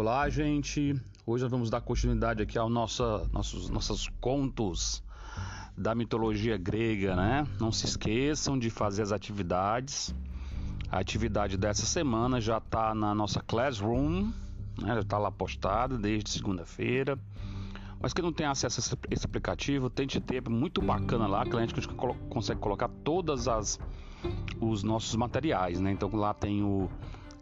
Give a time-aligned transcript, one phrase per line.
[0.00, 0.94] Olá, gente.
[1.26, 5.02] Hoje nós vamos dar continuidade aqui aos nossa, nossos, nossos contos
[5.76, 7.44] da mitologia grega, né?
[7.58, 10.14] Não se esqueçam de fazer as atividades.
[10.88, 14.30] A atividade dessa semana já está na nossa Classroom,
[14.80, 14.94] né?
[14.94, 17.18] já está lá postada desde segunda-feira.
[18.00, 21.56] Mas quem não tem acesso a esse aplicativo, tente ter, é muito bacana lá, que
[21.56, 21.74] a gente
[22.30, 23.80] consegue colocar todas as
[24.60, 25.90] os nossos materiais, né?
[25.90, 26.88] Então lá tem o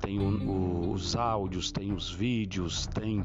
[0.00, 3.24] tem o, o, os áudios, tem os vídeos, tem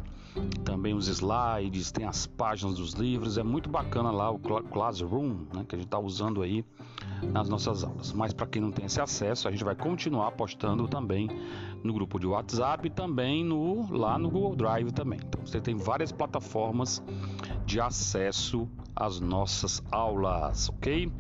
[0.64, 3.38] também os slides, tem as páginas dos livros.
[3.38, 6.64] É muito bacana lá o Classroom, né, que a gente está usando aí
[7.32, 8.12] nas nossas aulas.
[8.12, 11.30] Mas para quem não tem esse acesso, a gente vai continuar postando também
[11.84, 15.20] no grupo de WhatsApp e também no, lá no Google Drive também.
[15.26, 17.02] Então você tem várias plataformas
[17.66, 21.12] de acesso às nossas aulas, ok?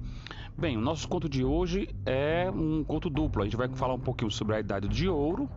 [0.58, 3.42] Bem, o nosso conto de hoje é um conto duplo.
[3.42, 5.50] A gente vai falar um pouquinho sobre a Idade de Ouro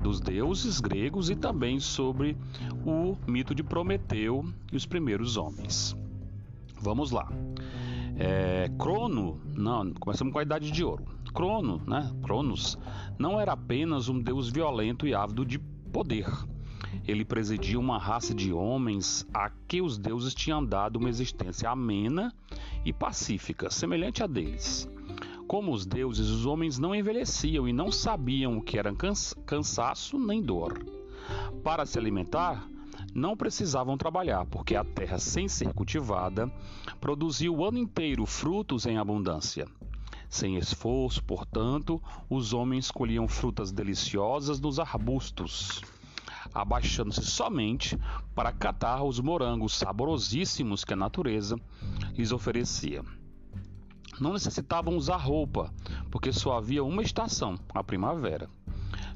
[0.00, 2.34] dos deuses gregos e também sobre
[2.86, 4.42] o mito de Prometeu
[4.72, 5.94] e os primeiros homens.
[6.80, 7.30] Vamos lá.
[8.18, 11.04] É, Crono, não, começamos com a Idade de Ouro.
[11.34, 12.10] Crono, né?
[12.22, 12.78] Cronos
[13.18, 16.26] não era apenas um deus violento e ávido de poder.
[17.10, 22.32] Ele presidia uma raça de homens a que os deuses tinham dado uma existência amena
[22.84, 24.88] e pacífica, semelhante a deles.
[25.48, 28.94] Como os deuses, os homens não envelheciam e não sabiam o que era
[29.44, 30.86] cansaço nem dor.
[31.64, 32.64] Para se alimentar,
[33.12, 36.48] não precisavam trabalhar, porque a terra, sem ser cultivada,
[37.00, 39.66] produzia o ano inteiro frutos em abundância.
[40.28, 45.82] Sem esforço, portanto, os homens colhiam frutas deliciosas nos arbustos
[46.54, 47.98] abaixando-se somente
[48.34, 51.56] para catar os morangos saborosíssimos que a natureza
[52.16, 53.02] lhes oferecia.
[54.20, 55.72] Não necessitavam usar roupa,
[56.10, 58.50] porque só havia uma estação, a primavera.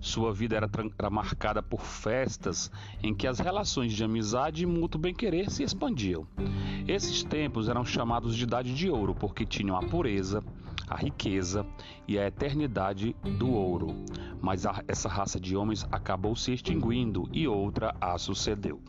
[0.05, 2.71] Sua vida era, era, marcada por festas
[3.03, 6.27] em que as relações de amizade e mútuo bem-querer se expandiam.
[6.87, 10.45] Esses tempos eram chamados de Idade de Ouro porque tinham a pureza,
[10.91, 11.67] a riqueza
[12.07, 14.05] e a eternidade do ouro.
[14.43, 18.83] Mas a, essa raça de homens acabou se extinguindo e outra a sucedeu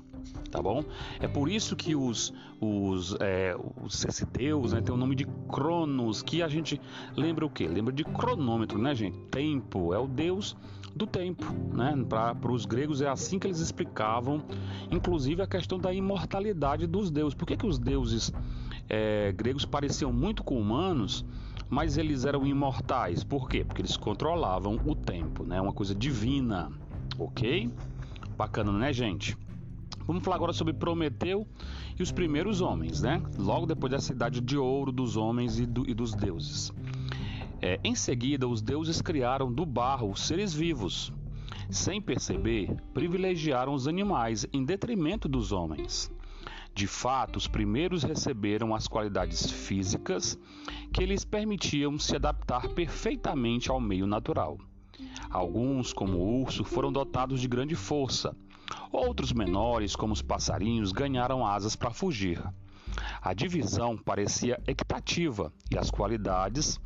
[0.55, 0.83] tá bom?
[1.19, 5.25] É por isso que os, os, é, os esse deus né, tem o nome de
[5.51, 6.79] Cronos, que a gente
[7.15, 7.67] lembra o quê?
[7.67, 9.17] Lembra de cronômetro, né, gente?
[9.29, 10.55] Tempo, é o deus
[10.95, 11.93] do tempo, né?
[12.07, 14.41] Para os gregos é assim que eles explicavam,
[14.89, 17.33] inclusive a questão da imortalidade dos deuses.
[17.33, 18.31] Por que, que os deuses
[18.87, 21.25] é, gregos pareciam muito com humanos?
[21.67, 23.23] mas eles eram imortais.
[23.23, 23.63] Por quê?
[23.65, 25.59] Porque eles controlavam o tempo, né?
[25.59, 26.71] Uma coisa divina,
[27.17, 27.71] ok?
[28.37, 29.35] Bacana, né, gente?
[30.07, 31.47] Vamos falar agora sobre Prometeu
[31.97, 33.21] e os primeiros homens, né?
[33.37, 36.71] Logo depois da cidade de ouro dos homens e, do, e dos deuses.
[37.61, 41.11] É, em seguida, os deuses criaram do barro seres vivos.
[41.69, 46.11] Sem perceber, privilegiaram os animais em detrimento dos homens.
[46.75, 50.37] De fato, os primeiros receberam as qualidades físicas
[50.93, 54.59] que lhes permitiam se adaptar perfeitamente ao meio natural.
[55.29, 58.35] Alguns, como o urso, foram dotados de grande força.
[58.91, 62.41] Outros menores, como os passarinhos, ganharam asas para fugir.
[63.21, 66.79] A divisão parecia equitativa e as qualidades,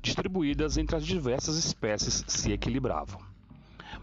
[0.00, 3.20] distribuídas entre as diversas espécies, se equilibravam.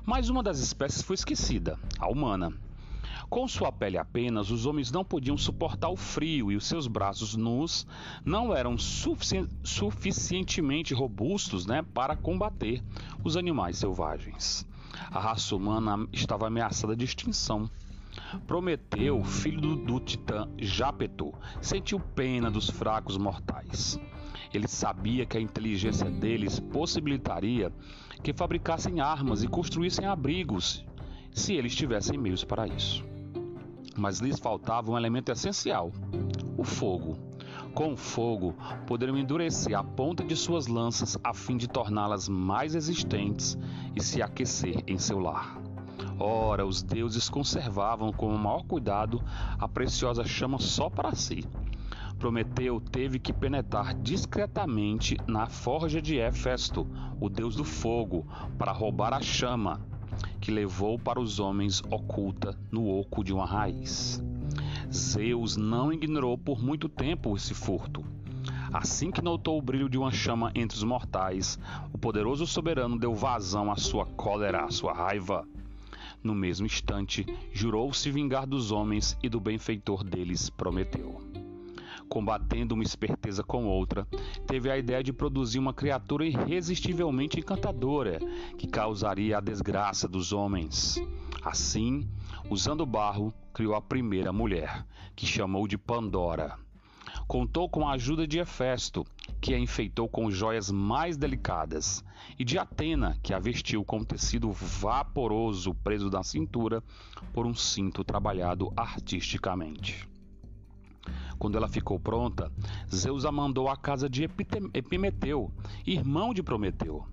[0.05, 2.53] Mas uma das espécies foi esquecida, a humana.
[3.29, 7.35] Com sua pele apenas, os homens não podiam suportar o frio e os seus braços
[7.35, 7.87] nus
[8.23, 12.83] não eram sufici suficientemente robustos né, para combater
[13.23, 14.67] os animais selvagens.
[15.11, 17.69] A raça humana estava ameaçada de extinção.
[18.45, 23.99] Prometeu, filho do, titã Jápeto, sentiu pena dos fracos mortais.
[24.53, 27.71] Ele sabia que a inteligência deles possibilitaria
[28.21, 30.85] que fabricassem armas e construíssem abrigos,
[31.31, 33.03] se eles tivessem meios para isso
[33.95, 35.91] mas lhes faltava um elemento essencial:
[36.57, 37.17] o fogo.
[37.73, 38.53] Com fogo,
[38.85, 43.57] poderiam endurecer a ponta de suas lanças a fim de torná-las mais resistentes
[43.95, 45.59] e se aquecer em seu lar.
[46.19, 49.23] Ora, os deuses conservavam com o maior cuidado
[49.57, 51.43] a preciosa chama só para si.
[52.19, 56.87] Prometeu teve que penetrar discretamente na forja de Hefesto,
[57.19, 58.27] o deus do fogo,
[58.57, 59.81] para roubar a chama
[60.39, 64.23] que levou para os homens oculta no oco de uma raiz.
[64.93, 68.05] Zeus não ignorou por muito tempo esse furto.
[68.71, 71.57] Assim que notou o brilho de uma chama entre os mortais,
[71.91, 75.47] o poderoso soberano deu vazão à sua cólera, à sua raiva.
[76.23, 81.21] No mesmo instante, jurou se vingar dos homens e do benfeitor deles prometeu.
[82.07, 84.07] combatendo uma esperteza com outra,
[84.45, 88.19] teve a ideia de produzir uma criatura irresistivelmente encantadora
[88.55, 91.01] que causaria a desgraça dos homens.
[91.43, 92.07] Assim,
[92.51, 94.85] usando barro, criou a primeira mulher,
[95.15, 96.57] que chamou de Pandora.
[97.27, 99.05] Contou com a ajuda de Hefesto,
[99.39, 102.03] que a enfeitou com joias mais delicadas,
[102.37, 106.83] e de Atena, que a vestiu com tecido vaporoso preso na cintura
[107.31, 110.09] por um cinto trabalhado artisticamente.
[111.37, 112.51] Quando ela ficou pronta,
[112.93, 114.23] Zeus a mandou à casa de
[114.73, 115.51] Epimeteu,
[115.85, 117.05] irmão de Prometeu.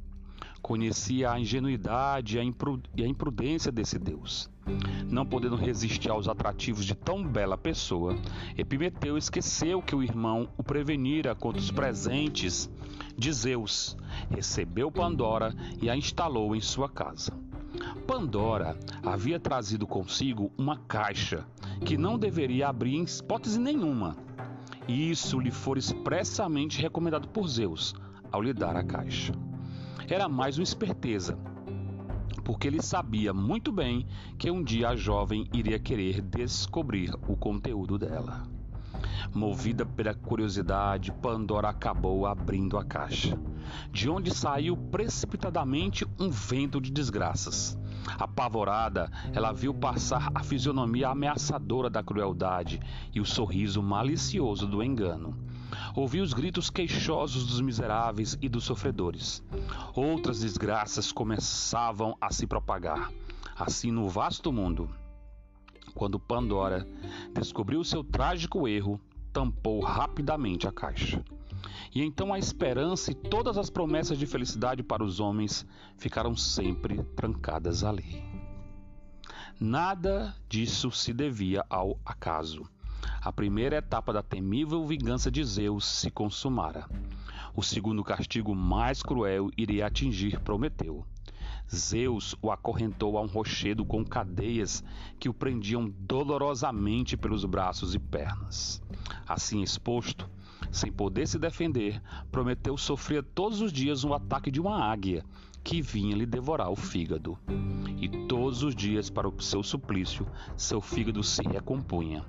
[0.62, 2.39] Conhecia a ingenuidade
[2.97, 4.51] e a imprudência desse Deus.
[5.09, 8.17] Não podendo resistir aos atrativos de tão bela pessoa,
[8.57, 12.71] Epimeteu esqueceu que o irmão o prevenira contra os presentes
[13.17, 13.97] de Zeus,
[14.31, 17.33] recebeu Pandora e a instalou em sua casa.
[18.06, 21.45] Pandora havia trazido consigo uma caixa
[21.85, 24.17] que não deveria abrir em hipótese nenhuma.
[24.89, 27.95] Isso lhe foi expressamente recomendado por Zeus
[28.31, 29.33] ao lhe dar a caixa.
[30.08, 31.38] Era mais uma esperteza,
[32.44, 34.06] porque ele sabia muito bem
[34.38, 38.43] que um dia a jovem iria querer descobrir o conteúdo dela.
[39.35, 43.38] Movida pela curiosidade, Pandora acabou abrindo a caixa,
[43.93, 47.79] de onde saiu precipitadamente um vento de desgraças.
[48.19, 52.81] Apavorada, ela viu passar a fisionomia ameaçadora da crueldade
[53.14, 55.37] e o sorriso malicioso do engano.
[55.95, 59.43] Ouviu os gritos queixosos dos miseráveis e dos sofredores.
[59.95, 63.11] Outras desgraças começavam a se propagar,
[63.57, 64.89] assim no vasto mundo.
[65.95, 66.87] Quando Pandora
[67.35, 69.01] descobriu seu trágico erro,
[69.33, 71.25] tampou rapidamente a caixa.
[71.95, 75.67] E então a esperança e todas as promessas de felicidade para os homens
[75.97, 78.23] ficaram sempre trancadas ali.
[79.59, 82.63] Nada disso se devia ao acaso.
[83.23, 86.88] A primeira etapa da temível vingança de Zeus se consumara.
[87.55, 91.05] O segundo castigo mais cruel iria atingir Prometeu.
[91.73, 94.82] Zeus o acorrentou a um rochedo com cadeias
[95.19, 98.82] que o prendiam dolorosamente pelos braços e pernas.
[99.26, 100.29] Assim exposto,
[100.70, 105.25] sem poder se defender, Prometeu sofria todos os dias um ataque de uma águia
[105.62, 107.38] que vinha lhe devorar o fígado.
[108.00, 110.26] E todos os dias, para o seu suplício,
[110.56, 112.25] seu fígado se recompunha.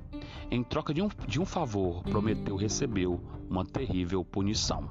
[0.50, 4.90] Em troca de um, de um favor, Prometeu recebeu uma terrível punição.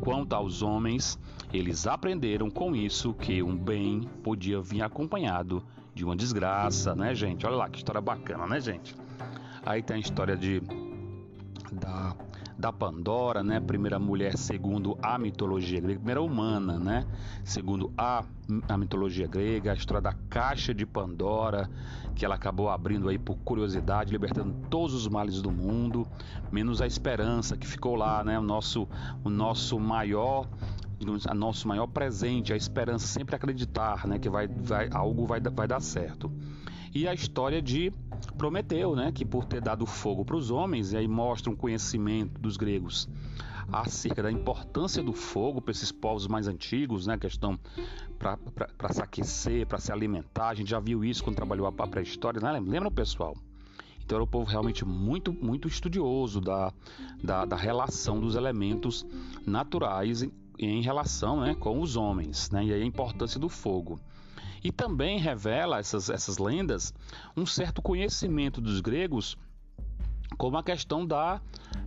[0.00, 1.18] Quanto aos homens,
[1.52, 5.62] eles aprenderam com isso que um bem podia vir acompanhado
[5.94, 7.46] de uma desgraça, né, gente?
[7.46, 8.94] Olha lá que história bacana, né, gente?
[9.64, 10.62] Aí tem a história de
[11.72, 12.14] da
[12.60, 13.58] da Pandora, né?
[13.58, 17.06] Primeira mulher segundo a mitologia grega, primeira humana, né?
[17.42, 18.24] Segundo a,
[18.68, 21.68] a mitologia grega, a história da caixa de Pandora,
[22.14, 26.06] que ela acabou abrindo aí por curiosidade, libertando todos os males do mundo,
[26.52, 28.38] menos a esperança que ficou lá, né?
[28.38, 28.86] O nosso,
[29.24, 30.46] o nosso maior
[31.26, 35.66] a nosso maior presente, a esperança sempre acreditar, né, que vai, vai algo vai, vai
[35.66, 36.30] dar certo.
[36.92, 37.92] E a história de
[38.36, 42.40] Prometeu, né, que por ter dado fogo para os homens, e aí mostra um conhecimento
[42.40, 43.08] dos gregos
[43.72, 47.58] acerca da importância do fogo para esses povos mais antigos, né, questão
[48.18, 50.48] para se aquecer, para se alimentar.
[50.48, 52.60] A gente já viu isso quando trabalhou a pré-história, né?
[52.60, 53.36] Lembra, pessoal?
[54.04, 56.72] Então era um povo realmente muito, muito estudioso da,
[57.22, 59.06] da, da relação dos elementos
[59.46, 62.64] naturais em, em relação né, com os homens, né?
[62.64, 64.00] E aí a importância do fogo.
[64.62, 66.92] E também revela essas, essas lendas
[67.36, 69.36] um certo conhecimento dos gregos
[70.36, 71.40] como a questão da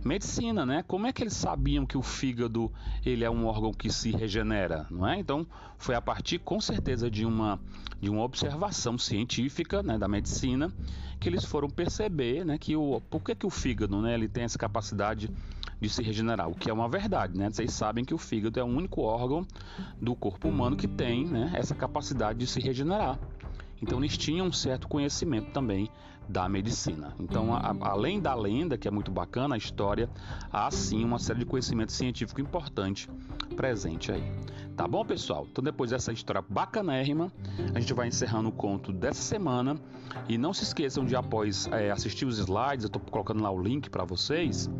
[0.04, 0.84] medicina, né?
[0.86, 2.70] Como é que eles sabiam que o fígado
[3.04, 5.18] ele é um órgão que se regenera, não é?
[5.18, 7.58] Então foi a partir, com certeza, de uma
[8.00, 10.70] de uma observação científica, né, da medicina,
[11.18, 14.44] que eles foram perceber, né, que o por que, que o fígado, né, ele tem
[14.44, 15.30] essa capacidade
[15.80, 17.50] de se regenerar, o que é uma verdade, né?
[17.50, 19.46] Vocês sabem que o fígado é o único órgão
[20.00, 23.18] do corpo humano que tem, né, essa capacidade de se regenerar.
[23.82, 25.90] Então eles tinham um certo conhecimento também
[26.28, 27.14] da medicina.
[27.20, 30.08] Então, a, além da lenda, que é muito bacana a história,
[30.50, 33.08] há sim uma série de conhecimento científico importante
[33.56, 34.22] presente aí.
[34.76, 35.46] Tá bom, pessoal?
[35.50, 37.30] Então, depois dessa história bacanérrima,
[37.74, 39.76] a gente vai encerrando o conto dessa semana.
[40.28, 43.60] E não se esqueçam de, após é, assistir os slides, eu estou colocando lá o
[43.60, 44.70] link para vocês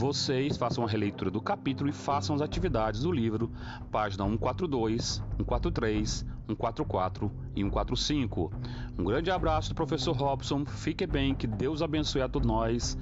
[0.00, 3.50] vocês façam a releitura do capítulo e façam as atividades do livro,
[3.92, 8.50] página 142, 143, 144 e 145.
[8.98, 12.96] Um grande abraço do professor Robson, fique bem, que Deus abençoe a todos nós.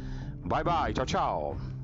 [0.44, 1.77] Bye bye, tchau, tchau.